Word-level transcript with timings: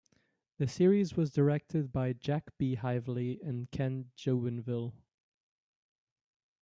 The 0.57 0.67
series 0.67 1.15
was 1.15 1.29
directed 1.29 1.91
by 1.91 2.13
Jack 2.13 2.57
B. 2.57 2.75
Hively 2.75 3.39
and 3.47 3.69
Ken 3.69 4.09
Jubenvill. 4.17 4.93